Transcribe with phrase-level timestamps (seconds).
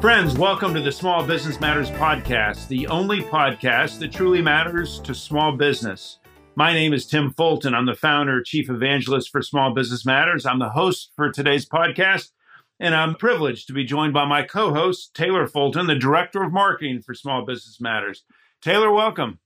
[0.00, 5.12] Friends, welcome to the Small Business Matters Podcast, the only podcast that truly matters to
[5.12, 6.20] small business.
[6.54, 7.74] My name is Tim Fulton.
[7.74, 10.46] I'm the founder, chief evangelist for Small Business Matters.
[10.46, 12.30] I'm the host for today's podcast,
[12.78, 17.02] and I'm privileged to be joined by my co-host, Taylor Fulton, the director of marketing
[17.02, 18.22] for Small Business Matters.
[18.62, 19.40] Taylor, welcome.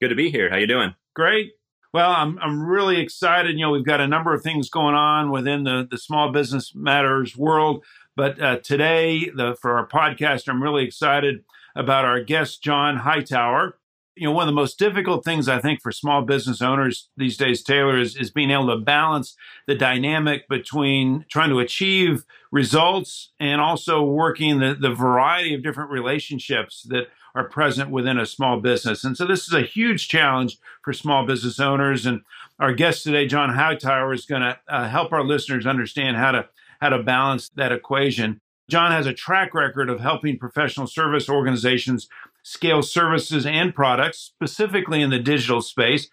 [0.00, 0.48] Good to be here.
[0.48, 0.94] How you doing?
[1.14, 1.50] Great.
[1.92, 3.58] Well, I'm I'm really excited.
[3.58, 6.72] You know, we've got a number of things going on within the the small business
[6.74, 7.84] matters world.
[8.16, 11.44] But uh, today, the, for our podcast, I'm really excited
[11.74, 13.78] about our guest, John Hightower.
[14.14, 17.38] You know, one of the most difficult things I think for small business owners these
[17.38, 19.34] days, Taylor, is, is being able to balance
[19.66, 25.90] the dynamic between trying to achieve results and also working the, the variety of different
[25.90, 29.04] relationships that are present within a small business.
[29.04, 32.04] And so this is a huge challenge for small business owners.
[32.04, 32.20] And
[32.58, 36.48] our guest today, John Hightower, is going to uh, help our listeners understand how to
[36.82, 38.40] how to balance that equation.
[38.68, 42.08] John has a track record of helping professional service organizations
[42.42, 46.08] scale services and products, specifically in the digital space.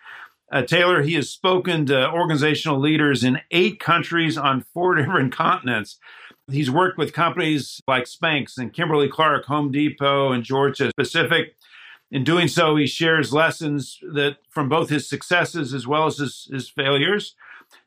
[0.51, 5.97] Uh, Taylor, he has spoken to organizational leaders in eight countries on four different continents.
[6.51, 11.55] He's worked with companies like Spanx and Kimberly Clark, Home Depot, and Georgia Pacific.
[12.11, 16.47] In doing so, he shares lessons that from both his successes as well as his,
[16.51, 17.35] his failures.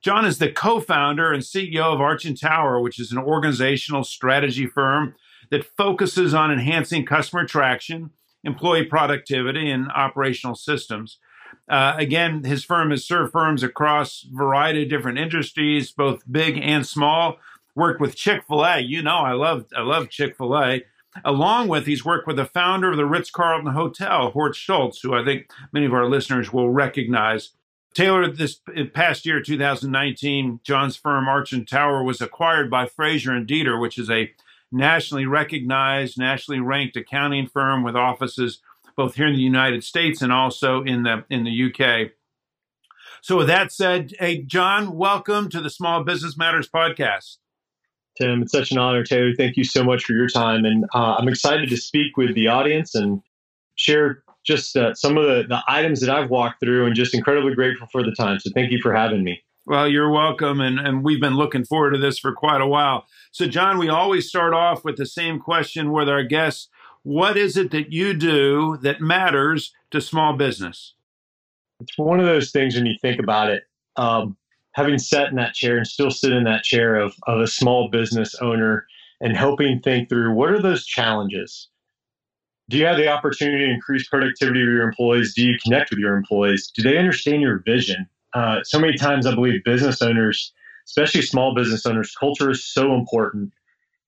[0.00, 4.04] John is the co founder and CEO of Arch and Tower, which is an organizational
[4.04, 5.14] strategy firm
[5.50, 8.10] that focuses on enhancing customer traction,
[8.42, 11.18] employee productivity, and operational systems.
[11.68, 16.58] Uh, again, his firm has served firms across a variety of different industries, both big
[16.58, 17.36] and small.
[17.74, 18.80] Worked with Chick Fil A.
[18.80, 20.82] You know, I love I love Chick Fil A.
[21.24, 25.14] Along with, he's worked with the founder of the Ritz Carlton Hotel, Horst Schulze, who
[25.14, 27.50] I think many of our listeners will recognize.
[27.94, 28.60] Taylor, this
[28.94, 33.98] past year, 2019, John's firm Arch and Tower was acquired by Frazier and Deeter, which
[33.98, 34.30] is a
[34.70, 38.60] nationally recognized, nationally ranked accounting firm with offices
[38.96, 42.10] both here in the United States and also in the in the UK.
[43.20, 47.36] So, with that said, hey, John, welcome to the Small Business Matters podcast.
[48.18, 49.32] Tim, it's such an honor, Taylor.
[49.36, 52.48] Thank you so much for your time, and uh, I'm excited to speak with the
[52.48, 53.22] audience and
[53.76, 57.54] share just uh, some of the, the items that I've walked through and just incredibly
[57.54, 58.38] grateful for the time.
[58.40, 59.42] So thank you for having me.
[59.64, 60.60] Well, you're welcome.
[60.60, 63.06] And, and we've been looking forward to this for quite a while.
[63.30, 66.68] So, John, we always start off with the same question with our guests
[67.04, 70.94] What is it that you do that matters to small business?
[71.80, 73.64] It's one of those things when you think about it.
[73.96, 74.36] Um,
[74.72, 77.88] having sat in that chair and still sit in that chair of, of a small
[77.88, 78.86] business owner
[79.20, 81.68] and helping think through what are those challenges?
[82.72, 85.34] Do you have the opportunity to increase productivity of your employees?
[85.34, 86.72] Do you connect with your employees?
[86.74, 88.08] Do they understand your vision?
[88.32, 90.54] Uh, so many times, I believe business owners,
[90.86, 93.52] especially small business owners, culture is so important.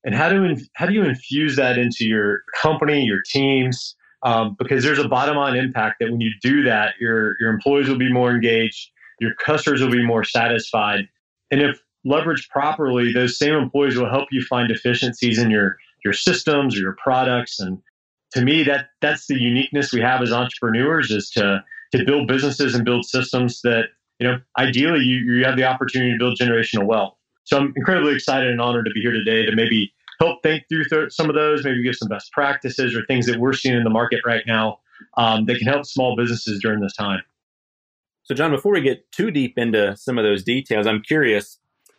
[0.03, 3.97] And how do how do you infuse that into your company, your teams?
[4.23, 7.87] Um, because there's a bottom line impact that when you do that, your your employees
[7.87, 8.89] will be more engaged,
[9.21, 11.07] your customers will be more satisfied,
[11.51, 16.15] and if leveraged properly, those same employees will help you find efficiencies in your your
[16.15, 17.83] systems or your products and
[18.35, 22.75] to me that that's the uniqueness we have as entrepreneurs is to to build businesses
[22.75, 23.85] and build systems that
[24.19, 27.15] you know ideally you, you have the opportunity to build generational wealth.
[27.45, 30.85] So i'm incredibly excited and honored to be here today to maybe help think through
[30.85, 33.85] th- some of those maybe give some best practices or things that we're seeing in
[33.85, 34.79] the market right now
[35.17, 37.23] um, that can help small businesses during this time.
[38.25, 41.59] So john before we get too deep into some of those details i'm curious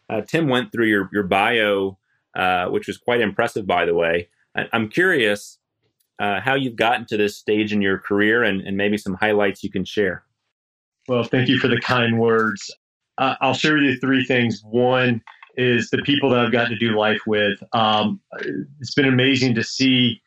[0.09, 1.97] uh, tim went through your, your bio
[2.35, 4.27] uh, which was quite impressive by the way.
[4.55, 5.59] I, i'm curious
[6.19, 9.63] uh, how you've gotten to this stage in your career and, and maybe some highlights
[9.63, 10.23] you can share.
[11.07, 12.73] Well, thank you for the kind words.
[13.17, 14.61] Uh, I'll share with you three things.
[14.63, 15.21] One
[15.57, 17.59] is the people that I've gotten to do life with.
[17.73, 18.19] Um,
[18.79, 20.21] it's been amazing to see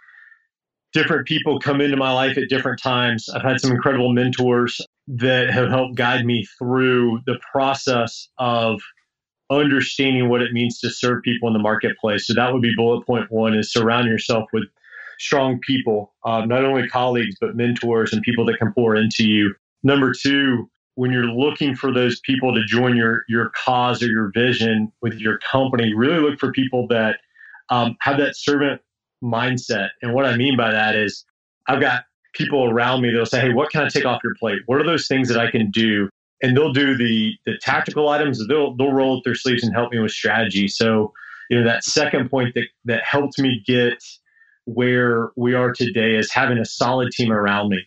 [0.93, 3.29] different people come into my life at different times.
[3.29, 8.81] I've had some incredible mentors that have helped guide me through the process of
[9.51, 12.27] understanding what it means to serve people in the marketplace.
[12.27, 14.65] So that would be bullet point one is surround yourself with
[15.19, 19.55] strong people, uh, not only colleagues, but mentors and people that can pour into you.
[19.83, 24.31] Number two, when you're looking for those people to join your, your cause or your
[24.35, 27.19] vision with your company, really look for people that
[27.71, 28.81] um, have that servant
[29.23, 29.89] mindset.
[30.03, 31.25] And what I mean by that is
[31.67, 32.05] I've got
[32.35, 34.61] people around me that'll say, Hey, what can I take off your plate?
[34.67, 36.09] What are those things that I can do?
[36.43, 39.91] And they'll do the the tactical items, they'll they'll roll up their sleeves and help
[39.91, 40.69] me with strategy.
[40.69, 41.13] So,
[41.51, 44.03] you know, that second point that that helped me get
[44.69, 47.79] where we are today is having a solid team around me.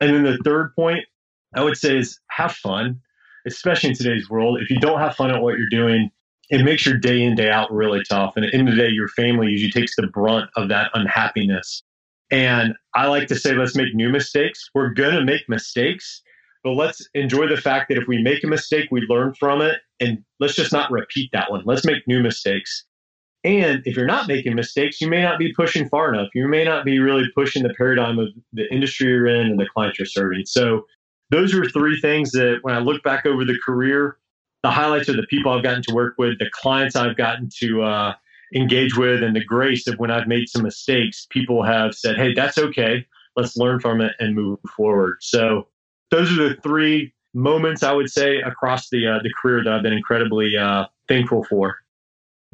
[0.00, 1.06] And then the third point
[1.54, 3.00] I would say is have fun,
[3.46, 4.58] especially in today's world.
[4.60, 6.10] If you don't have fun at what you're doing,
[6.50, 8.34] it makes your day in, day out really tough.
[8.36, 10.90] And at the end of the day, your family usually takes the brunt of that
[10.92, 11.82] unhappiness.
[12.30, 14.68] And I like to say, let's make new mistakes.
[14.74, 16.22] We're going to make mistakes,
[16.62, 19.78] but let's enjoy the fact that if we make a mistake, we learn from it.
[19.98, 21.62] And let's just not repeat that one.
[21.64, 22.84] Let's make new mistakes.
[23.46, 26.28] And if you're not making mistakes, you may not be pushing far enough.
[26.34, 29.68] You may not be really pushing the paradigm of the industry you're in and the
[29.72, 30.46] clients you're serving.
[30.46, 30.84] So,
[31.30, 34.18] those are three things that when I look back over the career,
[34.62, 37.82] the highlights are the people I've gotten to work with, the clients I've gotten to
[37.82, 38.14] uh,
[38.54, 42.32] engage with, and the grace of when I've made some mistakes, people have said, hey,
[42.32, 43.06] that's okay.
[43.34, 45.18] Let's learn from it and move forward.
[45.20, 45.68] So
[46.10, 49.82] those are the three moments I would say across the uh, the career that I've
[49.82, 51.78] been incredibly uh, thankful for.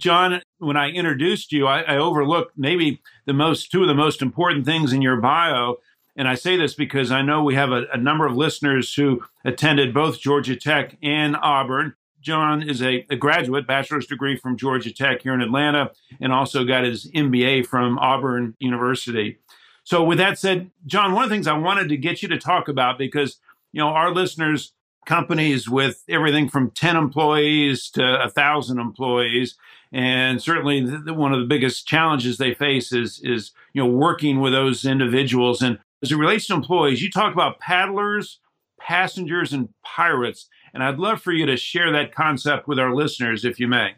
[0.01, 4.23] John, when I introduced you, I, I overlooked maybe the most two of the most
[4.23, 5.77] important things in your bio.
[6.17, 9.23] And I say this because I know we have a, a number of listeners who
[9.45, 11.95] attended both Georgia Tech and Auburn.
[12.21, 15.91] John is a, a, graduate, bachelor's degree from Georgia Tech here in Atlanta,
[16.21, 19.39] and also got his MBA from Auburn University.
[19.83, 22.39] So, with that said, John, one of the things I wanted to get you to
[22.39, 23.39] talk about because
[23.73, 24.73] you know our listeners,
[25.07, 29.57] companies with everything from ten employees to a thousand employees,
[29.93, 34.41] and certainly the, one of the biggest challenges they face is is you know working
[34.41, 35.63] with those individuals.
[35.63, 38.41] And as it relates to employees, you talk about paddlers,
[38.81, 40.49] passengers, and pirates.
[40.75, 43.95] And I'd love for you to share that concept with our listeners, if you may.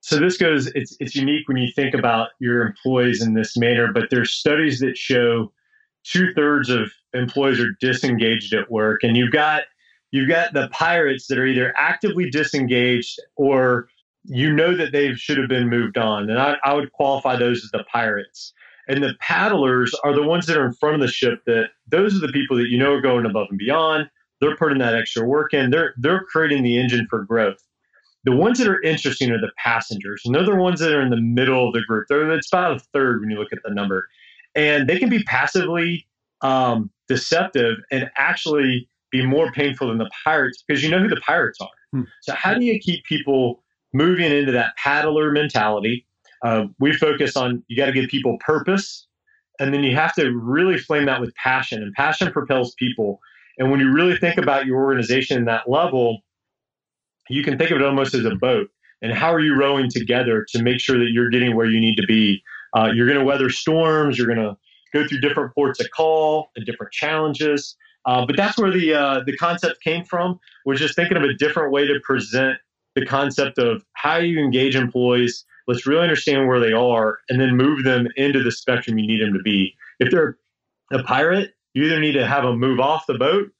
[0.00, 3.92] So this goes, it's, it's unique when you think about your employees in this manner,
[3.92, 5.52] but there's studies that show
[6.04, 9.02] two thirds of employees are disengaged at work.
[9.02, 9.62] And you've got,
[10.10, 13.88] you've got the pirates that are either actively disengaged or
[14.24, 16.28] you know that they should have been moved on.
[16.28, 18.52] And I, I would qualify those as the pirates.
[18.86, 22.16] And the paddlers are the ones that are in front of the ship that those
[22.16, 24.08] are the people that you know are going above and beyond.
[24.40, 25.70] They're putting that extra work in.
[25.70, 27.58] They're they're creating the engine for growth.
[28.24, 31.10] The ones that are interesting are the passengers, and they're the ones that are in
[31.10, 32.06] the middle of the group.
[32.08, 34.08] They're, it's about a third when you look at the number,
[34.54, 36.06] and they can be passively
[36.40, 41.20] um, deceptive and actually be more painful than the pirates because you know who the
[41.20, 41.68] pirates are.
[41.92, 42.02] Hmm.
[42.22, 43.62] So how do you keep people
[43.92, 46.06] moving into that paddler mentality?
[46.44, 49.06] Uh, we focus on you got to give people purpose,
[49.58, 53.20] and then you have to really flame that with passion, and passion propels people.
[53.58, 56.20] And when you really think about your organization in that level,
[57.28, 58.68] you can think of it almost as a boat.
[59.02, 61.96] And how are you rowing together to make sure that you're getting where you need
[61.96, 62.42] to be?
[62.76, 64.18] Uh, you're going to weather storms.
[64.18, 64.56] You're going to
[64.92, 67.76] go through different ports of call and different challenges.
[68.08, 70.40] Uh, but that's where the uh, the concept came from.
[70.64, 72.56] We're just thinking of a different way to present
[72.94, 75.44] the concept of how you engage employees.
[75.66, 79.20] Let's really understand where they are, and then move them into the spectrum you need
[79.20, 79.74] them to be.
[80.00, 80.38] If they're
[80.90, 83.52] a pirate, you either need to have them move off the boat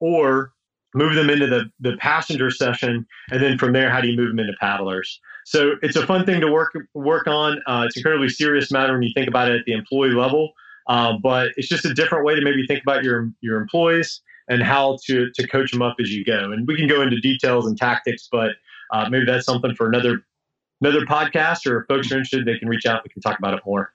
[0.00, 0.54] or
[0.94, 3.06] move them into the, the passenger session.
[3.30, 5.20] And then from there, how do you move them into paddlers?
[5.44, 7.60] So it's a fun thing to work work on.
[7.66, 10.54] Uh, it's an incredibly serious matter when you think about it at the employee level.
[10.90, 14.60] Uh, but it's just a different way to maybe think about your your employees and
[14.60, 16.50] how to to coach them up as you go.
[16.50, 18.50] And we can go into details and tactics, but
[18.92, 20.24] uh, maybe that's something for another
[20.80, 21.64] another podcast.
[21.64, 23.04] Or if folks are interested, they can reach out.
[23.04, 23.92] We can talk about it more.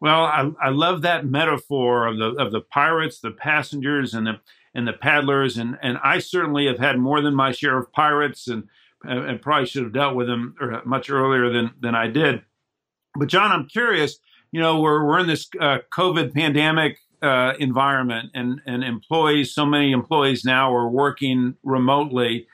[0.00, 4.40] Well, I, I love that metaphor of the of the pirates, the passengers, and the
[4.74, 8.48] and the paddlers, and and I certainly have had more than my share of pirates,
[8.48, 8.64] and
[9.02, 12.40] and probably should have dealt with them er, much earlier than than I did.
[13.18, 14.18] But John, I'm curious.
[14.52, 19.66] You know, we're we're in this uh, COVID pandemic uh, environment, and and employees, so
[19.66, 22.46] many employees now are working remotely.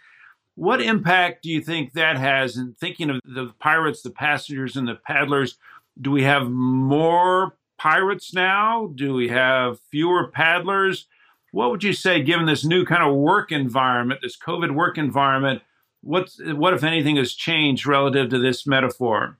[0.56, 4.86] What impact do you think that has in thinking of the pirates, the passengers, and
[4.86, 5.58] the paddlers?
[6.00, 8.90] do we have more pirates now?
[8.94, 11.06] Do we have fewer paddlers?
[11.52, 15.62] What would you say, given this new kind of work environment, this COVID work environment?
[16.00, 19.38] What's, what, if anything, has changed relative to this metaphor?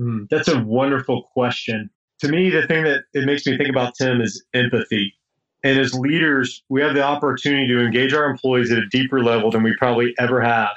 [0.00, 1.90] Mm, that's a wonderful question.
[2.20, 5.14] To me, the thing that it makes me think about, Tim, is empathy.
[5.64, 9.50] And as leaders, we have the opportunity to engage our employees at a deeper level
[9.50, 10.76] than we probably ever have.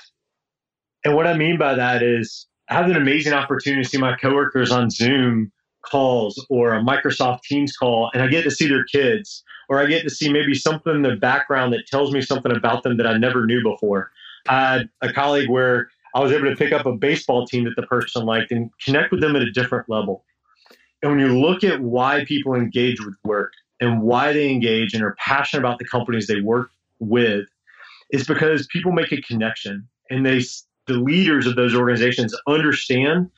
[1.04, 4.16] And what I mean by that is I have an amazing opportunity to see my
[4.16, 5.52] coworkers on Zoom
[5.84, 9.88] calls or a Microsoft Teams call, and I get to see their kids, or I
[9.88, 13.08] get to see maybe something in the background that tells me something about them that
[13.08, 14.12] I never knew before.
[14.48, 17.76] I had a colleague where I was able to pick up a baseball team that
[17.76, 20.26] the person liked and connect with them at a different level.
[21.02, 25.04] And when you look at why people engage with work and why they engage and
[25.04, 27.46] are passionate about the companies they work with,
[28.10, 30.42] it's because people make a connection and they
[30.88, 33.30] the leaders of those organizations understand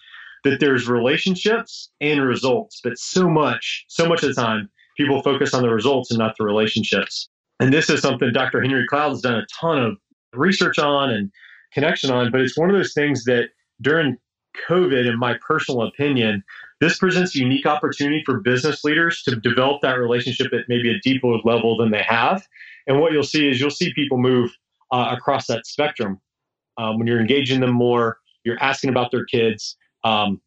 [0.43, 5.53] that there's relationships and results, but so much, so much of the time, people focus
[5.53, 7.29] on the results and not the relationships.
[7.59, 8.61] And this is something Dr.
[8.61, 9.97] Henry Cloud has done a ton of
[10.33, 11.31] research on and
[11.73, 13.49] connection on, but it's one of those things that
[13.81, 14.17] during
[14.69, 16.43] COVID, in my personal opinion,
[16.79, 20.99] this presents a unique opportunity for business leaders to develop that relationship at maybe a
[20.99, 22.45] deeper level than they have.
[22.87, 24.51] And what you'll see is you'll see people move
[24.91, 26.19] uh, across that spectrum.
[26.77, 30.41] Um, when you're engaging them more, you're asking about their kids, um,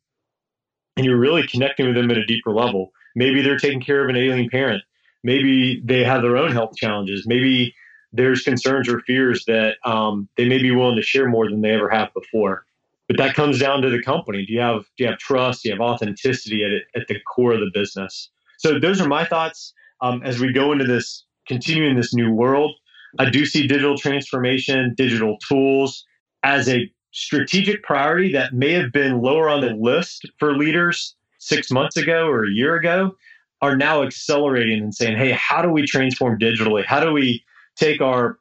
[0.96, 2.90] and you're really connecting with them at a deeper level.
[3.14, 4.82] Maybe they're taking care of an ailing parent.
[5.24, 7.26] Maybe they have their own health challenges.
[7.26, 7.74] Maybe
[8.16, 11.72] there's concerns or fears that um, they may be willing to share more than they
[11.72, 12.64] ever have before.
[13.08, 14.44] But that comes down to the company.
[14.44, 15.62] Do you have do you have trust?
[15.62, 18.30] Do you have authenticity at, at the core of the business?
[18.58, 22.74] So those are my thoughts um, as we go into this continuing this new world.
[23.18, 26.04] I do see digital transformation, digital tools
[26.42, 31.70] as a strategic priority that may have been lower on the list for leaders six
[31.70, 33.16] months ago or a year ago
[33.62, 36.84] are now accelerating and saying, hey, how do we transform digitally?
[36.84, 37.42] How do we
[37.76, 38.38] take our,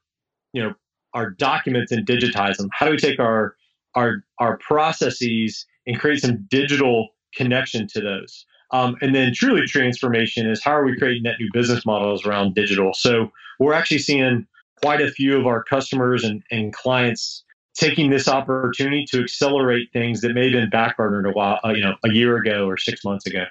[0.54, 0.74] you know,
[1.14, 2.70] our documents and digitize them?
[2.74, 3.56] How do we take our
[3.96, 8.46] our our processes and create some digital connection to those?
[8.72, 12.56] Um, and then truly transformation is how are we creating net new business models around
[12.56, 12.94] digital?
[12.94, 14.48] So we're actually seeing
[14.82, 17.44] quite a few of our customers and, and clients
[17.76, 21.82] taking this opportunity to accelerate things that may have been backburnered a while, uh, you
[21.82, 23.46] know, a year ago or six months ago.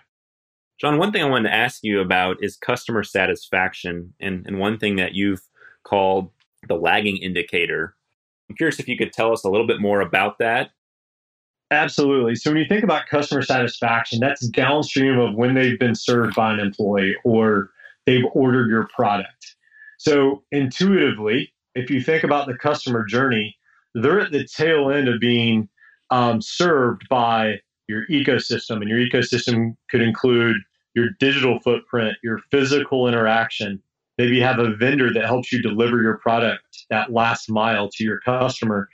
[0.81, 4.79] John, one thing I wanted to ask you about is customer satisfaction, and, and one
[4.79, 5.43] thing that you've
[5.85, 6.31] called
[6.69, 7.95] the lagging indicator.
[8.49, 10.71] I'm curious if you could tell us a little bit more about that.
[11.71, 12.35] Absolutely.
[12.35, 16.53] So when you think about customer satisfaction, that's downstream of when they've been served by
[16.53, 17.71] an employee or
[18.07, 19.57] they've ordered your product.
[19.99, 23.57] So intuitively, if you think about the customer journey,
[23.95, 25.69] they're at the tail end of being
[26.11, 30.57] um, served by your ecosystem, and your ecosystem could include
[30.95, 33.83] your digital footprint, your physical interaction.
[34.19, 38.05] Maybe you have a vendor that helps you deliver your product that last mile to
[38.05, 38.89] your customer.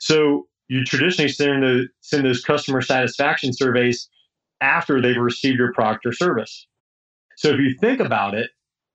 [0.00, 4.08] So you traditionally send, the, send those customer satisfaction surveys
[4.60, 6.66] after they've received your product or service.
[7.36, 8.50] So if you think about it,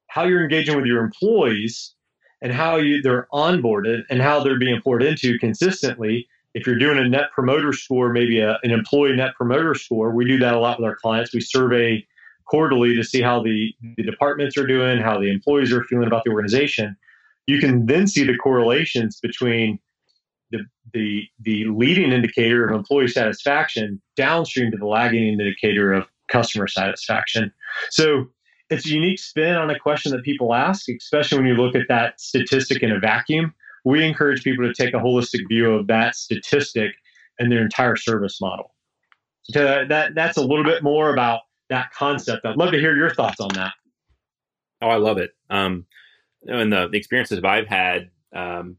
[0.07, 1.95] how you're engaging with your employees
[2.41, 6.27] and how you, they're onboarded and how they're being poured into consistently.
[6.53, 10.25] If you're doing a net promoter score, maybe a, an employee net promoter score, we
[10.25, 11.33] do that a lot with our clients.
[11.33, 12.05] We survey
[12.45, 16.23] quarterly to see how the, the departments are doing, how the employees are feeling about
[16.23, 16.95] the organization.
[17.47, 19.79] You can then see the correlations between
[20.51, 20.59] the,
[20.93, 27.51] the, the leading indicator of employee satisfaction downstream to the lagging indicator of customer satisfaction.
[27.89, 28.27] So
[28.69, 31.87] it's a unique spin on a question that people ask, especially when you look at
[31.89, 33.53] that statistic in a vacuum.
[33.83, 36.91] We encourage people to take a holistic view of that statistic
[37.39, 38.73] and their entire service model.
[39.43, 42.45] So that that's a little bit more about that concept.
[42.45, 43.73] I'd love to hear your thoughts on that.
[44.81, 45.31] Oh, I love it.
[45.49, 45.85] Um,
[46.47, 48.77] and the, the experiences I've had, um,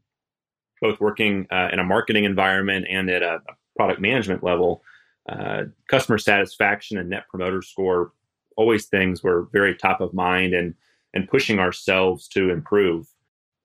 [0.81, 4.83] both working uh, in a marketing environment and at a, a product management level,
[5.29, 8.13] uh, customer satisfaction and net promoter score
[8.57, 10.75] always things were very top of mind and
[11.15, 13.07] and pushing ourselves to improve.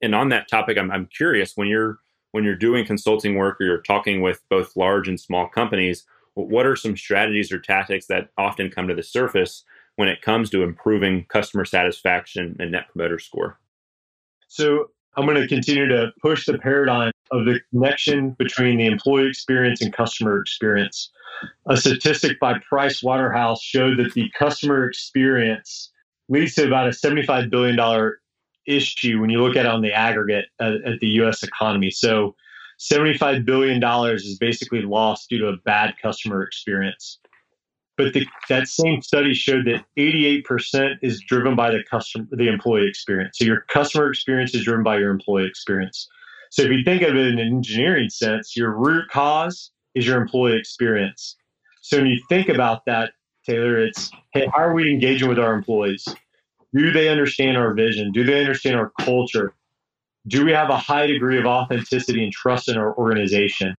[0.01, 2.00] And on that topic, I'm, I'm curious when you're
[2.31, 6.05] when you're doing consulting work or you're talking with both large and small companies,
[6.46, 9.63] what are some strategies or tactics that often come to the surface
[9.96, 13.60] when it comes to improving customer satisfaction and net promoter score?
[14.48, 19.27] So I'm going to continue to push the paradigm of the connection between the employee
[19.27, 21.12] experience and customer experience.
[21.67, 25.91] A statistic by Price Waterhouse showed that the customer experience
[26.29, 28.13] leads to about a $75 billion
[28.67, 31.89] issue when you look at it on the aggregate at, at the US economy.
[31.89, 32.36] So
[32.79, 33.84] $75 billion
[34.15, 37.19] is basically lost due to a bad customer experience.
[37.98, 42.88] But the, that same study showed that 88% is driven by the customer, the employee
[42.88, 43.39] experience.
[43.39, 46.07] So your customer experience is driven by your employee experience.
[46.51, 50.22] So if you think of it in an engineering sense, your root cause is your
[50.22, 51.36] employee experience.
[51.81, 53.13] So when you think about that,
[53.46, 56.07] Taylor, it's hey, how are we engaging with our employees?
[56.75, 58.12] Do they understand our vision?
[58.12, 59.53] Do they understand our culture?
[60.27, 63.75] Do we have a high degree of authenticity and trust in our organization?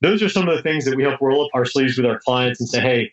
[0.00, 2.20] Those are some of the things that we help roll up our sleeves with our
[2.20, 3.12] clients and say, hey,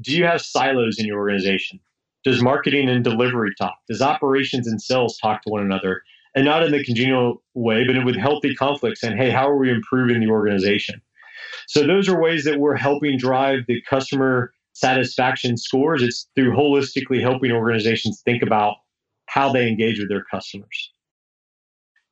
[0.00, 1.78] do you have silos in your organization?
[2.24, 3.76] Does marketing and delivery talk?
[3.88, 6.02] Does operations and sales talk to one another?
[6.34, 9.70] And not in the congenial way, but with healthy conflicts and hey, how are we
[9.70, 11.00] improving the organization?
[11.68, 16.02] So those are ways that we're helping drive the customer satisfaction scores.
[16.02, 18.76] It's through holistically helping organizations think about
[19.26, 20.90] how they engage with their customers.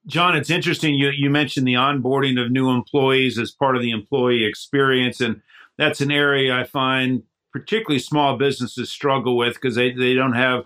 [0.07, 0.95] John, it's interesting.
[0.95, 5.21] You, you mentioned the onboarding of new employees as part of the employee experience.
[5.21, 5.43] And
[5.79, 10.65] that's an area I find particularly small businesses struggle with because they, they don't have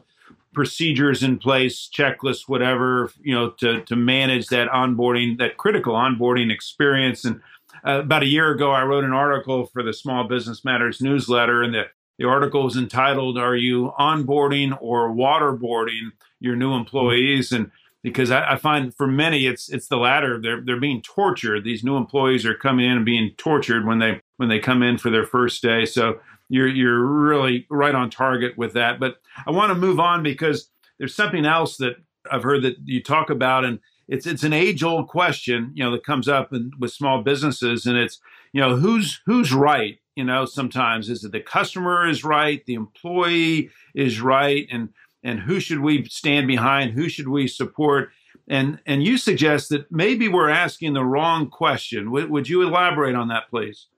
[0.54, 6.50] procedures in place, checklists, whatever, you know, to, to manage that onboarding, that critical onboarding
[6.50, 7.26] experience.
[7.26, 7.42] And
[7.84, 11.62] uh, about a year ago, I wrote an article for the Small Business Matters newsletter,
[11.62, 11.82] and the,
[12.18, 17.52] the article was entitled, Are You Onboarding or Waterboarding Your New Employees?
[17.52, 17.70] And
[18.06, 20.40] because I, I, find for many it's it's the latter.
[20.40, 21.64] They're they're being tortured.
[21.64, 24.96] These new employees are coming in and being tortured when they when they come in
[24.96, 25.84] for their first day.
[25.86, 29.00] So you're you're really right on target with that.
[29.00, 31.96] But I want to move on because there's something else that
[32.30, 35.90] I've heard that you talk about, and it's it's an age old question, you know,
[35.90, 38.20] that comes up in, with small businesses, and it's
[38.52, 39.98] you know who's who's right.
[40.14, 44.90] You know, sometimes is it the customer is right, the employee is right, and
[45.26, 46.92] and who should we stand behind?
[46.92, 48.10] Who should we support?
[48.48, 52.04] And and you suggest that maybe we're asking the wrong question.
[52.06, 53.88] W- would you elaborate on that, please?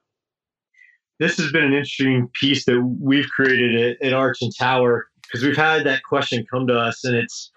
[1.21, 5.45] This has been an interesting piece that we've created at, at Arch and Tower because
[5.45, 7.51] we've had that question come to us, and it's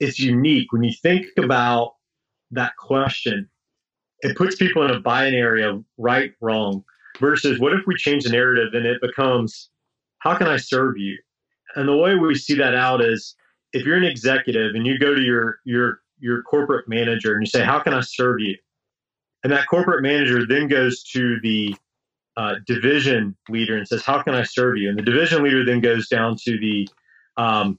[0.00, 1.94] it's unique when you think about
[2.50, 3.48] that question.
[4.22, 6.84] It puts people in a binary of right, wrong,
[7.20, 9.70] versus what if we change the narrative and it becomes,
[10.18, 11.18] how can I serve you?
[11.76, 13.34] And the way we see that out is
[13.72, 17.46] if you're an executive and you go to your your your corporate manager and you
[17.50, 18.56] say, "How can I serve you?"
[19.44, 21.74] and that corporate manager then goes to the
[22.36, 25.80] uh, division leader and says, "How can I serve you?" and the division leader then
[25.80, 26.88] goes down to the
[27.36, 27.78] um,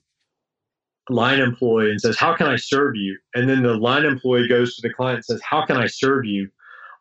[1.09, 3.17] line employee and says, How can I serve you?
[3.33, 6.25] And then the line employee goes to the client and says, How can I serve
[6.25, 6.49] you?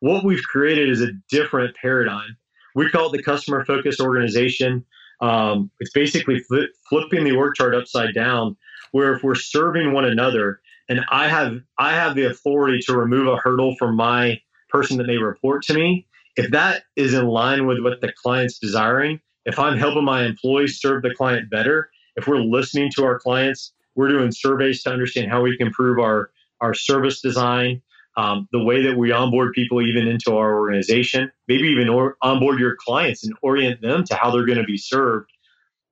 [0.00, 2.36] What we've created is a different paradigm.
[2.74, 4.84] We call it the customer focused organization.
[5.22, 8.56] Um, it's basically flip, flipping the org chart upside down,
[8.90, 13.28] where if we're serving one another, and I have I have the authority to remove
[13.28, 16.06] a hurdle from my person that may report to me.
[16.36, 20.80] If that is in line with what the client's desiring, if I'm helping my employees
[20.80, 25.30] serve the client better, if we're listening to our clients, we're doing surveys to understand
[25.30, 27.80] how we can improve our our service design,
[28.16, 32.58] um, the way that we onboard people even into our organization, maybe even or, onboard
[32.58, 35.30] your clients and orient them to how they're going to be served.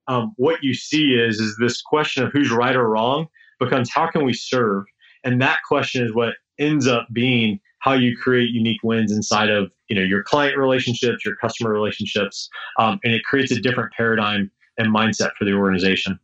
[0.07, 3.27] Um, what you see is is this question of who's right or wrong
[3.59, 4.85] becomes how can we serve,
[5.23, 9.71] and that question is what ends up being how you create unique wins inside of
[9.87, 14.51] you know your client relationships, your customer relationships, um, and it creates a different paradigm
[14.77, 16.19] and mindset for the organization.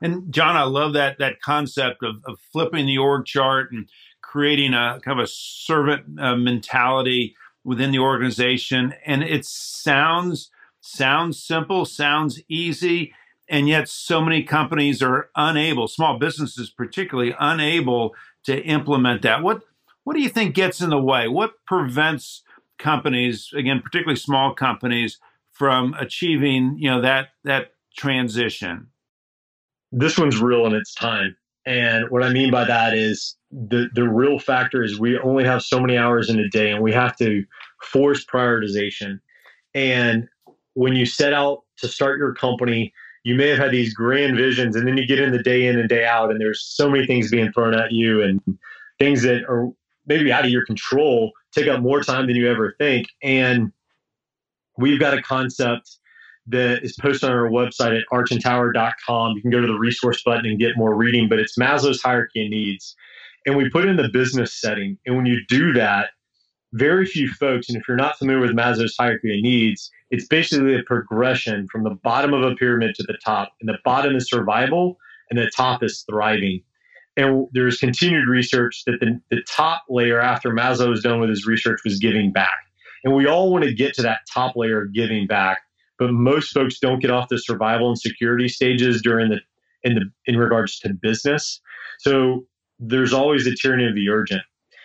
[0.00, 3.88] And John, I love that that concept of, of flipping the org chart and
[4.28, 8.94] creating a kind of a servant uh, mentality within the organization.
[9.06, 13.12] And it sounds sounds simple, sounds easy,
[13.48, 18.14] and yet so many companies are unable, small businesses particularly, unable
[18.44, 19.42] to implement that.
[19.42, 19.62] What
[20.04, 21.28] what do you think gets in the way?
[21.28, 22.42] What prevents
[22.78, 25.18] companies, again, particularly small companies,
[25.52, 28.88] from achieving you know that that transition?
[29.92, 31.36] this one's real in its time.
[31.66, 35.62] And what I mean by that is the the real factor is we only have
[35.62, 37.44] so many hours in a day, and we have to
[37.82, 39.20] force prioritization.
[39.74, 40.28] And
[40.74, 42.92] when you set out to start your company,
[43.24, 45.78] you may have had these grand visions, and then you get in the day in
[45.78, 48.40] and day out, and there's so many things being thrown at you, and
[48.98, 49.68] things that are
[50.06, 53.06] maybe out of your control take up more time than you ever think.
[53.22, 53.72] And
[54.76, 55.98] we've got a concept
[56.46, 59.36] that is posted on our website at archandtower.com.
[59.36, 62.44] You can go to the resource button and get more reading, but it's Maslow's hierarchy
[62.44, 62.96] of needs.
[63.48, 64.98] And we put in the business setting.
[65.06, 66.10] And when you do that,
[66.74, 70.78] very few folks, and if you're not familiar with Maslow's hierarchy of needs, it's basically
[70.78, 73.54] a progression from the bottom of a pyramid to the top.
[73.62, 74.98] And the bottom is survival,
[75.30, 76.62] and the top is thriving.
[77.16, 81.46] And there's continued research that the, the top layer after Maslow was done with his
[81.46, 82.58] research was giving back.
[83.02, 85.60] And we all want to get to that top layer of giving back
[85.98, 89.40] but most folks don't get off the survival and security stages during the
[89.82, 91.60] in the in regards to business.
[91.98, 92.46] So
[92.78, 94.42] there's always a tyranny of the urgent.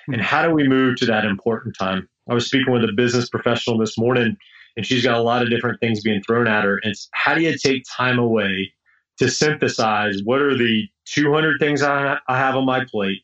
[0.08, 0.22] And hmm.
[0.22, 2.08] how do we move to that important time?
[2.30, 4.38] I was speaking with a business professional this morning,
[4.78, 6.80] and she's got a lot of different things being thrown at her.
[6.84, 8.72] And it's how do you take time away
[9.18, 13.22] to synthesize what are the 200 things I, I have on my plate,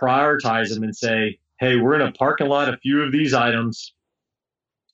[0.00, 3.94] prioritize them, and say, hey, we're in a parking lot, a few of these items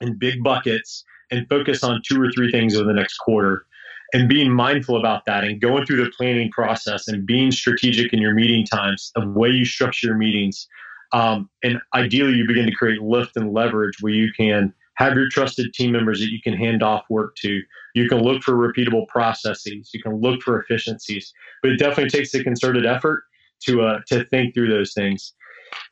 [0.00, 3.66] in big buckets, and focus on two or three things over the next quarter
[4.12, 8.20] and being mindful about that and going through the planning process and being strategic in
[8.20, 10.68] your meeting times, the way you structure your meetings.
[11.12, 15.28] Um, and ideally, you begin to create lift and leverage where you can have your
[15.28, 17.60] trusted team members that you can hand off work to.
[17.94, 19.90] You can look for repeatable processes.
[19.92, 21.32] You can look for efficiencies.
[21.62, 23.24] But it definitely takes a concerted effort
[23.64, 25.32] to uh, to think through those things.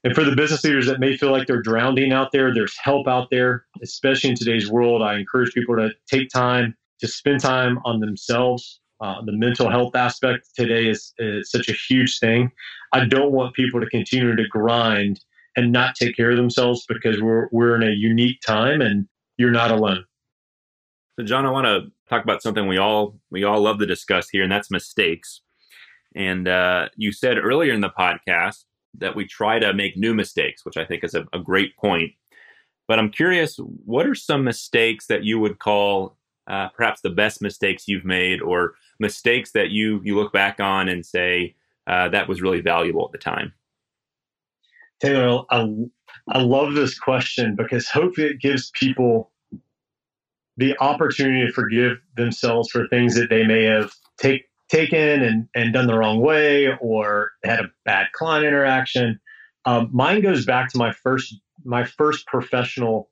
[0.05, 3.09] And for the business leaders that may feel like they're drowning out there, there's help
[3.09, 5.01] out there, especially in today's world.
[5.01, 8.81] I encourage people to take time to spend time on themselves.
[9.01, 12.51] Uh, the mental health aspect today is, is such a huge thing.
[12.93, 15.21] I don't want people to continue to grind
[15.57, 19.07] and not take care of themselves because we're we're in a unique time and
[19.39, 20.05] you're not alone.
[21.19, 24.29] So John, I want to talk about something we all we all love to discuss
[24.29, 25.41] here, and that's mistakes.
[26.15, 28.65] And uh, you said earlier in the podcast
[28.99, 32.13] that we try to make new mistakes, which I think is a, a great point.
[32.89, 36.17] But I'm curious, what are some mistakes that you would call
[36.51, 40.89] uh, perhaps the best mistakes you've made, or mistakes that you you look back on
[40.89, 41.55] and say
[41.87, 43.53] uh, that was really valuable at the time?
[45.01, 45.67] Taylor, I,
[46.29, 49.31] I love this question because hopefully it gives people
[50.57, 55.73] the opportunity to forgive themselves for things that they may have take, taken and, and
[55.73, 59.19] done the wrong way or had a bad client interaction.
[59.65, 61.35] Um, mine goes back to my first
[61.65, 63.10] my first professional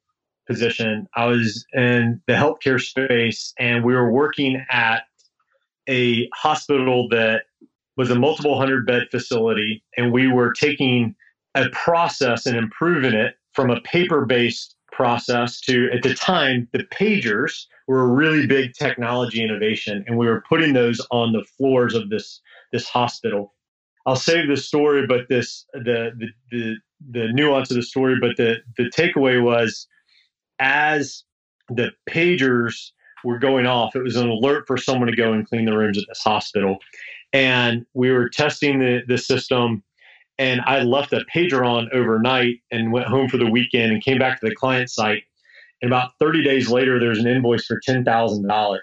[0.49, 1.07] position.
[1.15, 5.03] I was in the healthcare space and we were working at
[5.89, 7.43] a hospital that
[7.97, 11.15] was a multiple hundred bed facility and we were taking
[11.55, 16.85] a process and improving it from a paper based process to at the time the
[16.85, 21.95] pagers were a really big technology innovation and we were putting those on the floors
[21.95, 22.41] of this
[22.73, 23.55] this hospital
[24.07, 26.77] i'll save the story but this the the the,
[27.11, 29.87] the nuance of the story but the the takeaway was
[30.61, 31.25] as
[31.69, 32.91] the pagers
[33.25, 35.99] were going off it was an alert for someone to go and clean the rooms
[35.99, 36.79] at this hospital
[37.33, 39.83] and we were testing the, the system
[40.39, 44.19] and I left a pager on overnight and went home for the weekend and came
[44.19, 45.25] back to the client site.
[45.83, 48.79] And about 30 days later, there's an invoice for $10,000.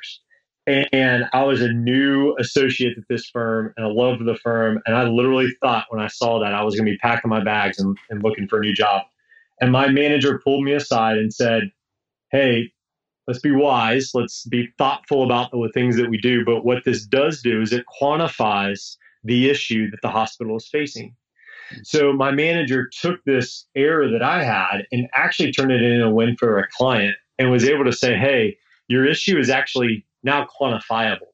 [0.91, 4.81] And I was a new associate at this firm and I loved the firm.
[4.85, 7.43] And I literally thought when I saw that I was going to be packing my
[7.43, 9.03] bags and, and looking for a new job.
[9.61, 11.71] And my manager pulled me aside and said,
[12.31, 12.71] Hey,
[13.27, 14.11] let's be wise.
[14.13, 16.43] Let's be thoughtful about the things that we do.
[16.45, 21.15] But what this does do is it quantifies the issue that the hospital is facing.
[21.83, 26.11] So my manager took this error that I had and actually turned it into a
[26.11, 30.47] win for a client and was able to say, hey, your issue is actually now
[30.59, 31.31] quantifiable.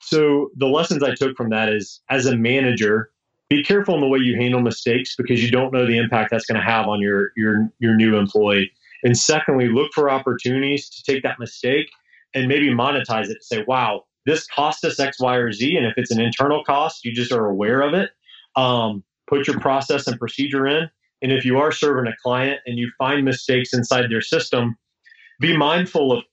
[0.00, 3.10] So the lessons I took from that is as a manager,
[3.48, 6.44] be careful in the way you handle mistakes because you don't know the impact that's
[6.44, 8.70] going to have on your your your new employee.
[9.02, 11.88] And secondly, look for opportunities to take that mistake
[12.34, 13.38] and maybe monetize it.
[13.38, 15.76] To say, wow, this cost us X, Y, or Z.
[15.76, 18.10] And if it's an internal cost, you just are aware of it.
[18.56, 20.90] Um, put your process and procedure in.
[21.22, 24.76] And if you are serving a client and you find mistakes inside their system,
[25.40, 26.24] be mindful of,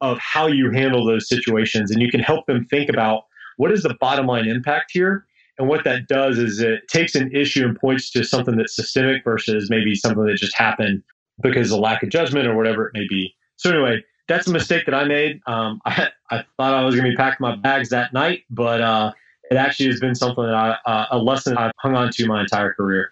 [0.00, 1.90] of how you handle those situations.
[1.90, 3.24] And you can help them think about
[3.56, 5.26] what is the bottom line impact here.
[5.58, 9.24] And what that does is it takes an issue and points to something that's systemic
[9.24, 11.02] versus maybe something that just happened
[11.42, 13.34] because of lack of judgment or whatever it may be.
[13.56, 15.40] So, anyway, that's a mistake that I made.
[15.46, 18.80] Um, I, I thought I was going to be packing my bags that night, but
[18.80, 19.12] uh,
[19.50, 22.40] it actually has been something that I, uh, a lesson I've hung on to my
[22.40, 23.10] entire career.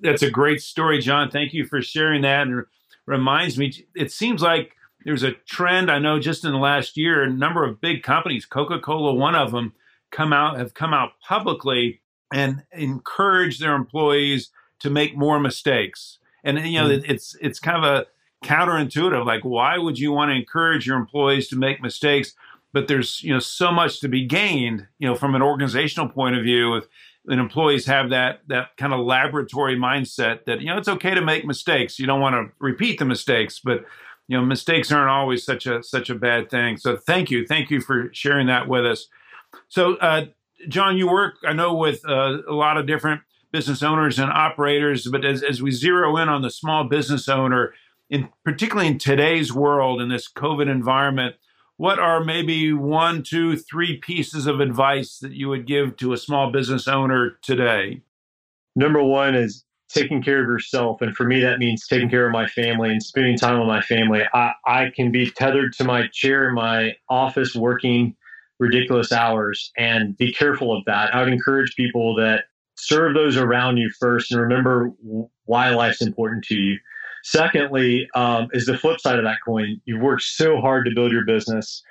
[0.00, 1.30] That's a great story, John.
[1.30, 2.46] Thank you for sharing that.
[2.46, 2.64] And
[3.06, 4.72] reminds me, it seems like
[5.04, 5.90] there's a trend.
[5.90, 9.50] I know just in the last year, a number of big companies, Coca-Cola, one of
[9.52, 9.72] them,
[10.10, 12.00] come out have come out publicly
[12.32, 16.18] and encourage their employees to make more mistakes.
[16.44, 17.10] And you know, mm-hmm.
[17.10, 18.06] it's it's kind of a
[18.44, 19.26] counterintuitive.
[19.26, 22.34] Like, why would you want to encourage your employees to make mistakes?
[22.72, 26.36] but there's you know so much to be gained you know from an organizational point
[26.36, 26.86] of view if
[27.26, 31.20] and employees have that that kind of laboratory mindset that you know it's okay to
[31.20, 33.84] make mistakes you don't want to repeat the mistakes but
[34.28, 37.70] you know mistakes aren't always such a such a bad thing so thank you thank
[37.70, 39.08] you for sharing that with us
[39.68, 40.24] so uh,
[40.68, 43.20] john you work i know with uh, a lot of different
[43.52, 47.72] business owners and operators but as, as we zero in on the small business owner
[48.10, 51.34] in particularly in today's world in this covid environment
[51.78, 56.16] what are maybe one, two, three pieces of advice that you would give to a
[56.16, 58.02] small business owner today?
[58.74, 61.00] Number one is taking care of yourself.
[61.00, 63.80] And for me, that means taking care of my family and spending time with my
[63.80, 64.22] family.
[64.34, 68.16] I, I can be tethered to my chair in my office working
[68.58, 71.14] ridiculous hours and be careful of that.
[71.14, 72.44] I would encourage people that
[72.76, 74.90] serve those around you first and remember
[75.44, 76.78] why life's important to you.
[77.24, 79.80] Secondly, um, is the flip side of that coin.
[79.84, 81.82] You've worked so hard to build your business.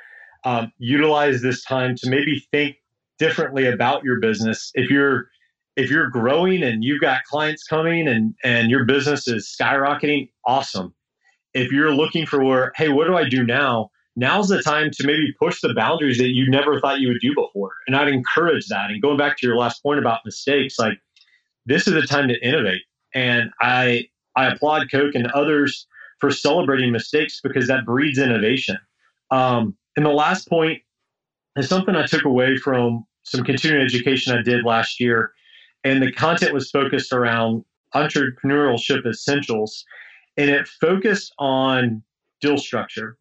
[0.46, 2.78] Um, utilize this time to maybe think
[3.20, 4.72] differently about your business.
[4.76, 5.28] If you're
[5.76, 10.94] if you're growing and you've got clients coming and and your business is skyrocketing, awesome.
[11.54, 13.90] If you're looking for where, hey, what do I do now?
[14.18, 17.36] Now's the time to maybe push the boundaries that you never thought you would do
[17.36, 17.72] before.
[17.86, 18.90] And I'd encourage that.
[18.90, 20.98] And going back to your last point about mistakes, like
[21.68, 22.82] this is the time to innovate.
[23.14, 25.86] And I I applaud Coke and others
[26.20, 28.78] for celebrating mistakes because that breeds innovation.
[29.30, 30.82] Um, and the last point
[31.56, 35.32] is something I took away from some continuing education I did last year.
[35.84, 39.86] And the content was focused around Entrepreneurship Essentials,
[40.38, 42.02] and it focused on
[42.42, 43.18] deal structure.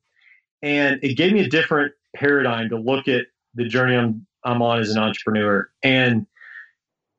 [0.62, 4.80] And it gave me a different paradigm to look at the journey I'm, I'm on
[4.80, 5.68] as an entrepreneur.
[5.82, 6.26] And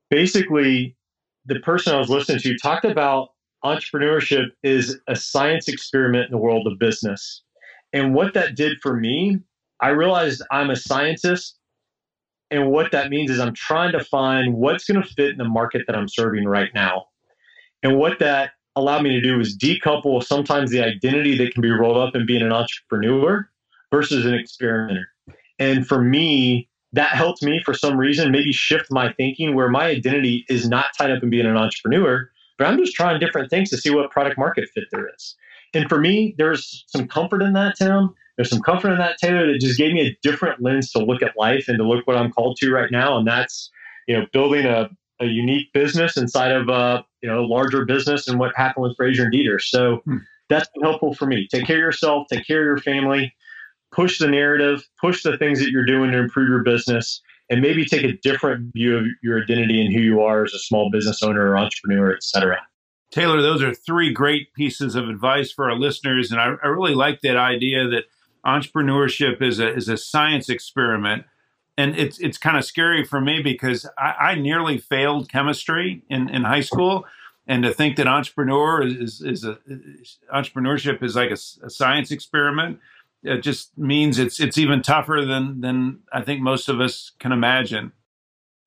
[0.09, 0.95] basically,
[1.45, 3.29] the person I was listening to talked about
[3.63, 7.43] entrepreneurship is a science experiment in the world of business.
[7.93, 9.39] And what that did for me,
[9.81, 11.57] I realized I'm a scientist.
[12.49, 15.45] And what that means is I'm trying to find what's going to fit in the
[15.45, 17.05] market that I'm serving right now.
[17.83, 21.71] And what that allowed me to do was decouple sometimes the identity that can be
[21.71, 23.49] rolled up in being an entrepreneur
[23.91, 25.09] versus an experimenter.
[25.59, 29.85] And for me, that helped me for some reason maybe shift my thinking where my
[29.85, 33.69] identity is not tied up in being an entrepreneur, but I'm just trying different things
[33.71, 35.35] to see what product market fit there is.
[35.73, 38.13] And for me, there's some comfort in that, Tim.
[38.35, 41.21] There's some comfort in that, Taylor, that just gave me a different lens to look
[41.21, 43.17] at life and to look what I'm called to right now.
[43.17, 43.69] And that's,
[44.07, 48.39] you know, building a, a unique business inside of a, you know, larger business and
[48.39, 49.59] what happened with Frazier and Deeter.
[49.59, 50.17] So hmm.
[50.49, 51.47] that's been helpful for me.
[51.49, 53.33] Take care of yourself, take care of your family,
[53.91, 57.85] push the narrative, push the things that you're doing to improve your business, and maybe
[57.85, 61.23] take a different view of your identity and who you are as a small business
[61.23, 62.57] owner or entrepreneur, et cetera.
[63.09, 66.29] Taylor, those are three great pieces of advice for our listeners.
[66.31, 68.03] And I, I really like that idea that
[68.45, 71.23] entrepreneurship is a, is a science experiment.
[71.77, 76.29] And it's, it's kind of scary for me because I, I nearly failed chemistry in,
[76.29, 77.05] in high school.
[77.45, 82.11] And to think that entrepreneur is, is a is, entrepreneurship is like a, a science
[82.11, 82.79] experiment
[83.23, 87.31] it just means it's it's even tougher than than I think most of us can
[87.31, 87.91] imagine.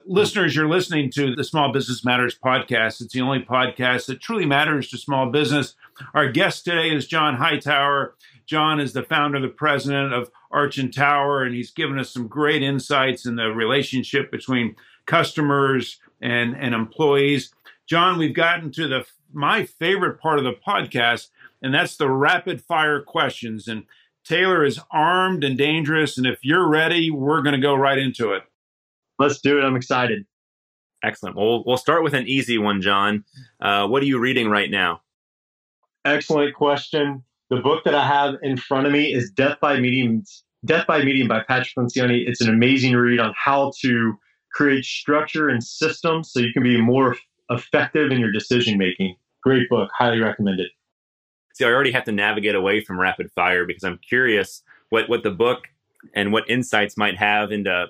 [0.07, 3.01] Listeners, you're listening to the Small Business Matters podcast.
[3.01, 5.77] It's the only podcast that truly matters to small business.
[6.15, 8.15] Our guest today is John Hightower.
[8.51, 12.27] John is the founder, the president of Arch and Tower, and he's given us some
[12.27, 14.75] great insights in the relationship between
[15.07, 17.55] customers and, and employees.
[17.87, 21.29] John, we've gotten to the my favorite part of the podcast,
[21.63, 23.69] and that's the rapid fire questions.
[23.69, 23.85] And
[24.25, 26.19] Taylor is armed and dangerous.
[26.19, 28.43] And if you're ready, we're going to go right into it.
[29.21, 29.63] Let's do it.
[29.63, 30.27] I'm excited.
[31.05, 31.37] Excellent.
[31.37, 33.25] Well, we'll start with an easy one, John.
[33.61, 35.03] Uh, what are you reading right now?
[36.05, 37.23] Excellent question.
[37.51, 40.25] The book that I have in front of me is Death by Meeting,
[40.65, 42.27] Death by Meeting by Patrick Lencioni.
[42.27, 44.15] It's an amazing read on how to
[44.53, 47.17] create structure and systems so you can be more
[47.51, 49.17] effective in your decision making.
[49.43, 49.91] Great book.
[49.97, 50.69] Highly recommended
[51.61, 55.23] see, I already have to navigate away from rapid fire because I'm curious what what
[55.23, 55.69] the book
[56.15, 57.89] and what insights might have into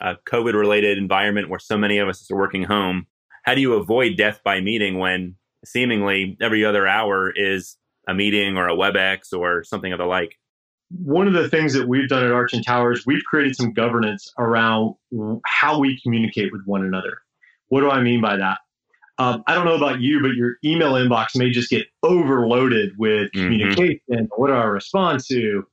[0.00, 3.06] a COVID related environment where so many of us are working home.
[3.44, 7.76] How do you avoid death by meeting when seemingly every other hour is
[8.08, 10.38] a meeting or a WebEx or something of the like?
[10.90, 14.30] One of the things that we've done at Arch and Towers, we've created some governance
[14.38, 14.94] around
[15.46, 17.18] how we communicate with one another.
[17.68, 18.58] What do I mean by that?
[19.18, 23.30] Um, I don't know about you, but your email inbox may just get overloaded with
[23.32, 23.44] mm-hmm.
[23.44, 24.28] communication.
[24.36, 25.64] What do I respond to?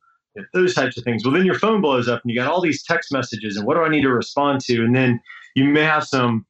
[0.53, 1.25] Those types of things.
[1.25, 3.73] Well, then your phone blows up and you got all these text messages, and what
[3.75, 4.83] do I need to respond to?
[4.83, 5.19] And then
[5.55, 6.45] you may have some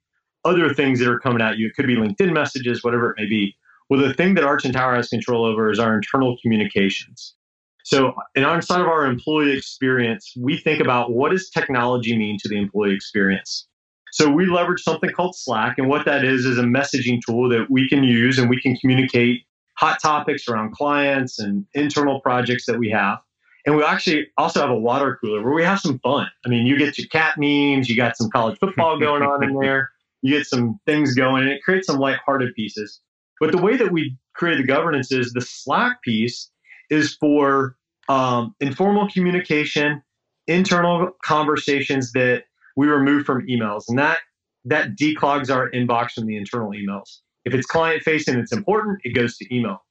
[0.46, 1.68] other things that are coming at you.
[1.68, 3.56] It could be LinkedIn messages, whatever it may be.
[3.92, 7.36] Well, the thing that Arch and Tower has control over is our internal communications.
[7.84, 12.56] So, inside of our employee experience, we think about what does technology mean to the
[12.56, 13.68] employee experience.
[14.14, 17.70] So we leverage something called Slack, and what that is is a messaging tool that
[17.70, 19.42] we can use and we can communicate
[19.74, 23.18] hot topics around clients and internal projects that we have.
[23.66, 26.28] And we actually also have a water cooler where we have some fun.
[26.46, 29.54] I mean, you get your cat memes, you got some college football going on in
[29.62, 33.02] there, you get some things going, and it creates some lighthearted pieces.
[33.42, 36.52] But the way that we create the governance is the Slack piece
[36.92, 37.76] is for
[38.08, 40.04] um, informal communication,
[40.48, 42.44] internal conversations that
[42.78, 44.20] we remove from emails, and that
[44.66, 47.22] that declogs our inbox from the internal emails.
[47.44, 49.84] If it's client facing, it's important, it goes to email.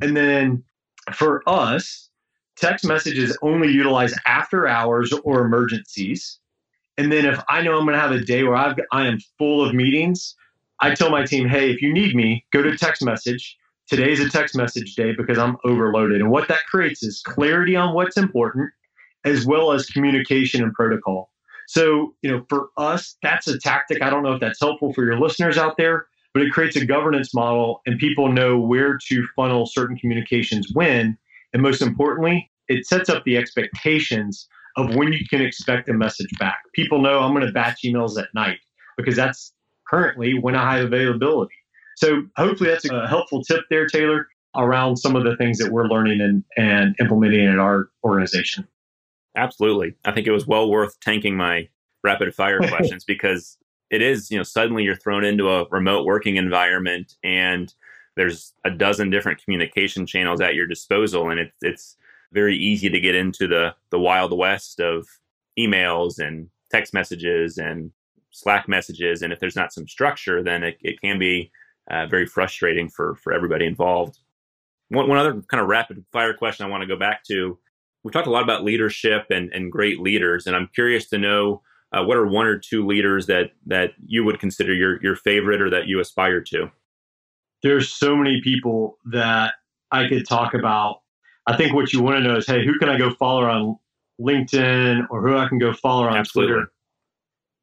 [0.00, 0.62] And then
[1.12, 2.08] for us,
[2.56, 6.38] text messages only utilize after hours or emergencies.
[6.98, 9.18] And then if I know I'm going to have a day where I've, I am
[9.38, 10.36] full of meetings,
[10.82, 13.56] I tell my team, hey, if you need me, go to text message.
[13.86, 16.20] Today's a text message day because I'm overloaded.
[16.20, 18.72] And what that creates is clarity on what's important
[19.24, 21.30] as well as communication and protocol.
[21.68, 24.02] So, you know, for us, that's a tactic.
[24.02, 26.84] I don't know if that's helpful for your listeners out there, but it creates a
[26.84, 31.16] governance model and people know where to funnel certain communications when.
[31.52, 36.30] And most importantly, it sets up the expectations of when you can expect a message
[36.40, 36.58] back.
[36.74, 38.58] People know I'm going to batch emails at night
[38.96, 39.52] because that's
[39.92, 41.54] currently when I have availability.
[41.96, 45.70] So hopefully that's a uh, helpful tip there, Taylor, around some of the things that
[45.70, 48.66] we're learning and, and implementing in our organization.
[49.36, 49.94] Absolutely.
[50.04, 51.68] I think it was well worth tanking my
[52.02, 53.58] rapid fire questions because
[53.90, 57.72] it is, you know, suddenly you're thrown into a remote working environment and
[58.16, 61.96] there's a dozen different communication channels at your disposal and it's it's
[62.32, 65.06] very easy to get into the the wild west of
[65.58, 67.90] emails and text messages and
[68.32, 69.22] Slack messages.
[69.22, 71.50] And if there's not some structure, then it, it can be
[71.90, 74.18] uh, very frustrating for for everybody involved.
[74.88, 77.58] One, one other kind of rapid fire question I want to go back to.
[78.04, 81.62] We've talked a lot about leadership and, and great leaders, and I'm curious to know
[81.92, 85.60] uh, what are one or two leaders that that you would consider your your favorite
[85.60, 86.70] or that you aspire to.
[87.62, 89.54] There's so many people that
[89.90, 91.00] I could talk about.
[91.46, 93.76] I think what you want to know is, hey, who can I go follow on
[94.20, 96.54] LinkedIn or who I can go follow on Absolutely.
[96.54, 96.71] Twitter?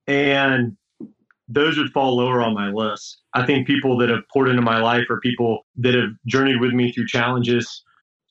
[0.10, 0.76] And
[1.48, 3.22] those would fall lower on my list.
[3.34, 6.74] I think people that have poured into my life are people that have journeyed with
[6.74, 7.84] me through challenges.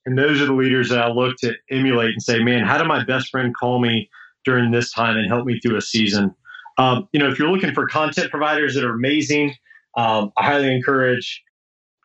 [0.04, 2.88] And those are the leaders that I look to emulate and say, man, how did
[2.88, 4.10] my best friend call me
[4.44, 6.34] during this time and help me through a season?
[6.78, 9.54] Um, you know, if you're looking for content providers that are amazing,
[9.96, 11.42] um, I highly encourage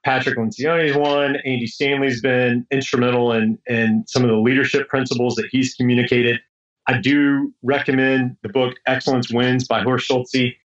[0.05, 1.37] Patrick Lencioni's one.
[1.37, 6.39] Andy Stanley's been instrumental in, in some of the leadership principles that he's communicated.
[6.87, 10.35] I do recommend the book Excellence Wins by Horst Schulze.
[10.35, 10.57] It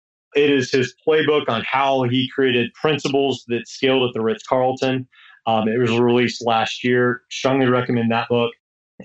[0.51, 5.07] is his playbook on how he created principles that scaled at the Ritz Carlton.
[5.45, 7.21] Um, it was released last year.
[7.29, 8.51] Strongly recommend that book.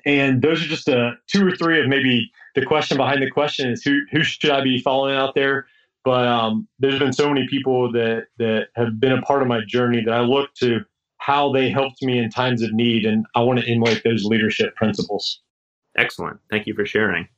[0.06, 3.70] And those are just uh, two or three of maybe the question behind the question
[3.70, 5.66] is who who should I be following out there?
[6.04, 9.60] But um, there's been so many people that that have been a part of my
[9.66, 10.80] journey that I look to
[11.18, 14.74] how they helped me in times of need, and I want to emulate those leadership
[14.74, 15.40] principles.
[15.96, 16.40] Excellent.
[16.50, 17.28] Thank you for sharing.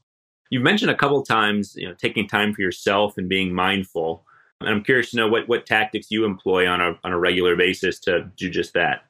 [0.51, 4.25] You've mentioned a couple times, you know, taking time for yourself and being mindful.
[4.61, 7.57] And I'm curious to know what what tactics you employ on a on a regular
[7.57, 9.05] basis to do just that.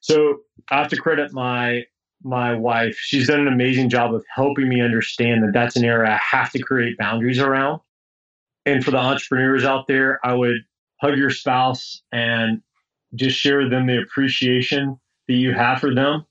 [0.00, 1.84] So I have to credit my
[2.22, 2.96] my wife.
[2.96, 6.50] She's done an amazing job of helping me understand that that's an area I have
[6.52, 7.80] to create boundaries around.
[8.64, 10.56] And for the entrepreneurs out there, I would
[11.00, 12.62] hug your spouse and
[13.14, 16.25] just share them the appreciation that you have for them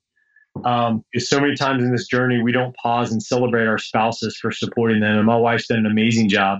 [0.63, 4.51] um, so many times in this journey, we don't pause and celebrate our spouses for
[4.51, 5.17] supporting them.
[5.17, 6.59] And my wife's done an amazing job.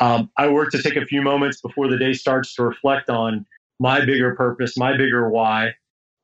[0.00, 3.46] Um, I work to take a few moments before the day starts to reflect on
[3.80, 5.72] my bigger purpose, my bigger why,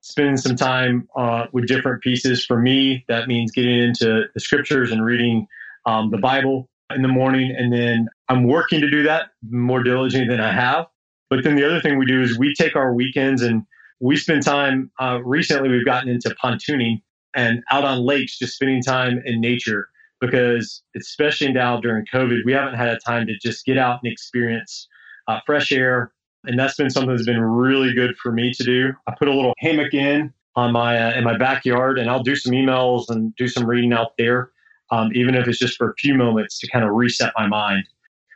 [0.00, 2.44] spending some time uh, with different pieces.
[2.44, 5.46] For me, that means getting into the scriptures and reading
[5.86, 7.54] um, the Bible in the morning.
[7.56, 10.86] And then I'm working to do that more diligently than I have.
[11.30, 13.62] But then the other thing we do is we take our weekends and
[14.00, 17.00] we spend time uh, recently we've gotten into pontooning
[17.34, 19.88] and out on lakes just spending time in nature
[20.20, 24.12] because especially now during covid we haven't had a time to just get out and
[24.12, 24.88] experience
[25.28, 26.12] uh, fresh air.
[26.44, 28.92] And that's been something that's been really good for me to do.
[29.06, 32.36] I put a little hammock in on my uh, in my backyard and i'll do
[32.36, 34.52] some emails and do some reading out there
[34.92, 37.88] um, even if it's just for a few moments to kind of reset my mind.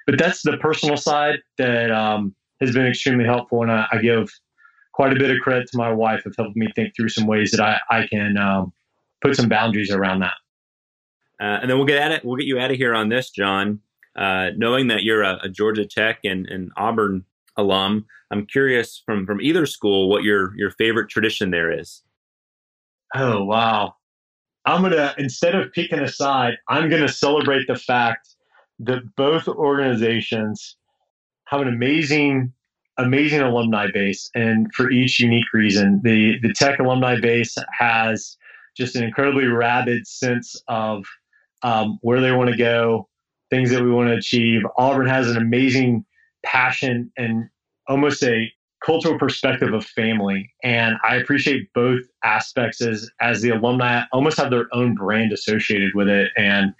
[0.05, 4.31] But that's the personal side that um, has been extremely helpful and I, I give
[4.93, 7.53] quite a bit of credit to my wife of helping me think through some ways
[7.53, 8.73] that I, I can um,
[9.21, 10.35] put some boundaries around that.
[11.41, 12.25] Uh, and then we'll get at it.
[12.25, 13.81] We'll get you out of here on this, John.
[14.17, 17.25] Uh, knowing that you're a, a Georgia Tech and, and, Auburn
[17.57, 22.03] alum, I'm curious from from either school what your your favorite tradition there is.
[23.15, 23.95] Oh wow!
[24.67, 28.35] I'm gonna instead of picking a side, I'm gonna celebrate the fact
[28.81, 30.77] that both organizations
[31.47, 32.53] have an amazing
[32.99, 36.01] amazing alumni base, and for each unique reason.
[36.03, 38.37] The the Tech alumni base has
[38.79, 41.05] just an incredibly rabid sense of
[41.63, 43.09] um, where they want to go,
[43.51, 44.63] things that we want to achieve.
[44.79, 46.05] Auburn has an amazing
[46.45, 47.49] passion and
[47.89, 48.51] almost a
[48.85, 54.51] cultural perspective of family, and I appreciate both aspects as as the alumni almost have
[54.51, 56.73] their own brand associated with it, and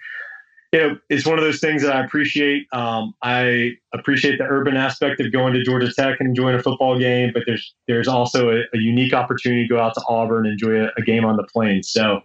[0.71, 2.67] you know, it's one of those things that I appreciate.
[2.71, 6.99] Um, I appreciate the urban aspect of going to Georgia Tech and enjoying a football
[6.99, 10.53] game, but there's there's also a, a unique opportunity to go out to Auburn and
[10.53, 11.89] enjoy a, a, game on the plains.
[11.89, 12.21] So,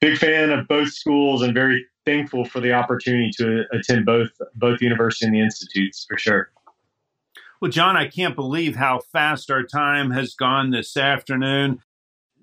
[0.00, 4.80] big fan of both schools and very thankful for the opportunity to attend both both
[4.80, 6.50] the university and the institutes for sure.
[7.60, 11.80] Well, John, I can't believe how fast our time has gone this afternoon.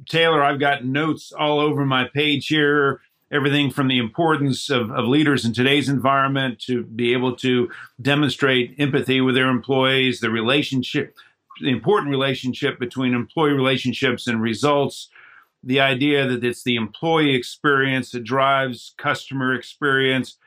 [0.09, 3.01] Taylor, I've got notes all over my page here
[3.31, 7.69] everything from the importance of, of leaders in today's environment to be able to
[8.01, 11.15] demonstrate empathy with their employees, the relationship,
[11.61, 15.09] the important relationship between employee relationships and results,
[15.63, 20.37] the idea that it's the employee experience that drives customer experience.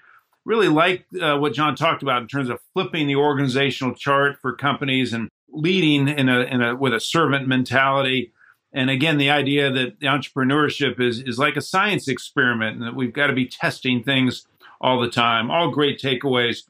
[0.44, 4.54] Really like uh, what John talked about in terms of flipping the organizational chart for
[4.54, 8.33] companies and leading in a, in a with a servant mentality
[8.74, 13.14] and again the idea that entrepreneurship is is like a science experiment and that we've
[13.14, 14.46] got to be testing things
[14.80, 16.64] all the time all great takeaways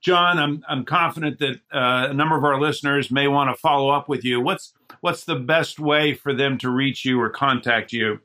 [0.00, 3.90] John, I'm I'm confident that uh, a number of our listeners may want to follow
[3.90, 4.40] up with you.
[4.40, 8.20] What's what's the best way for them to reach you or contact you?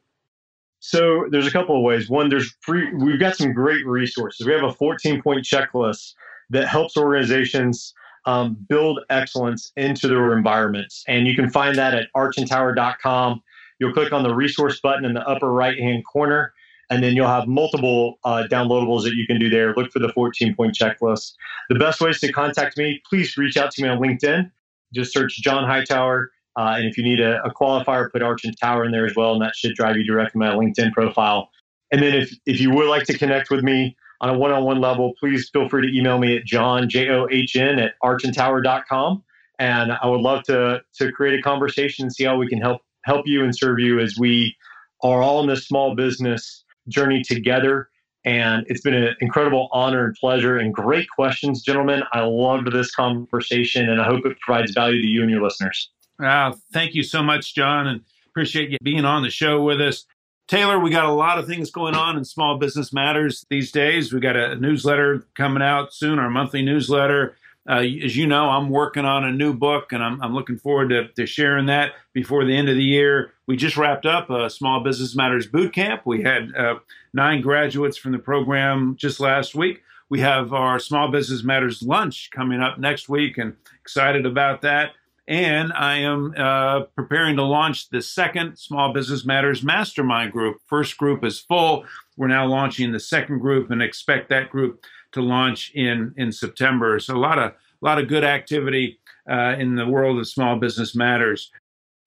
[0.80, 2.10] So there's a couple of ways.
[2.10, 2.94] One, there's free.
[2.94, 4.46] We've got some great resources.
[4.46, 6.14] We have a 14 point checklist
[6.52, 7.94] that helps organizations
[8.26, 13.42] um, build excellence into their environments, and you can find that at archandtower.com.
[13.80, 16.54] You'll click on the resource button in the upper right hand corner
[16.90, 19.74] and then you'll have multiple uh, downloadables that you can do there.
[19.74, 21.34] Look for the 14 point checklist.
[21.70, 24.52] The best ways to contact me, please reach out to me on LinkedIn.
[24.94, 26.32] Just search John Hightower.
[26.58, 29.14] Uh, and if you need a, a, qualifier, put Arch and Tower in there as
[29.16, 31.50] well, and that should drive you directly to my LinkedIn profile.
[31.92, 34.64] And then if, if you would like to connect with me on a one on
[34.64, 37.94] one level, please feel free to email me at john, J O H N, at
[38.04, 39.24] archandtower.com.
[39.58, 42.82] And I would love to, to create a conversation and see how we can help
[43.04, 44.56] help you and serve you as we
[45.04, 47.90] are all in this small business journey together.
[48.26, 52.02] And it's been an incredible honor and pleasure and great questions, gentlemen.
[52.12, 55.92] I loved this conversation and I hope it provides value to you and your listeners.
[56.22, 60.06] Uh, thank you so much, John, and appreciate you being on the show with us.
[60.48, 64.14] Taylor, we got a lot of things going on in Small Business Matters these days.
[64.14, 67.36] We got a newsletter coming out soon, our monthly newsletter.
[67.68, 70.90] Uh, as you know, I'm working on a new book, and I'm, I'm looking forward
[70.90, 73.34] to, to, sharing that before the end of the year.
[73.48, 76.04] We just wrapped up a Small Business Matters boot camp.
[76.06, 76.76] We had uh,
[77.12, 79.82] nine graduates from the program just last week.
[80.10, 84.92] We have our Small Business Matters lunch coming up next week, and excited about that.
[85.28, 90.58] And I am uh, preparing to launch the second Small Business Matters Mastermind group.
[90.68, 91.86] First group is full.
[92.16, 97.00] We're now launching the second group, and expect that group to launch in in September.
[97.00, 99.00] So a lot of a lot of good activity
[99.30, 101.52] uh, in the world of small business matters.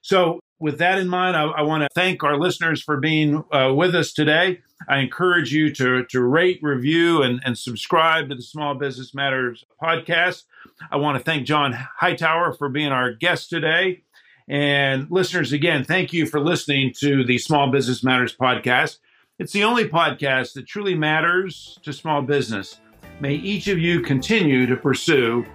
[0.02, 3.72] So with that in mind, I, I want to thank our listeners for being uh,
[3.74, 4.60] with us today.
[4.88, 9.64] I encourage you to, to rate, review, and, and subscribe to the Small Business Matters
[9.82, 10.44] podcast.
[10.90, 14.02] I want to thank John Hightower for being our guest today.
[14.48, 18.98] And listeners, again, thank you for listening to the Small Business Matters podcast.
[19.38, 22.80] It's the only podcast that truly matters to small business.
[23.20, 25.46] May each of you continue to pursue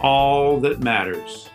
[0.00, 1.48] all that matters.